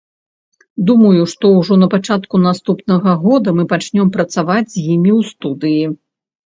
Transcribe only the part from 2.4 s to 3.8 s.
наступнага года мы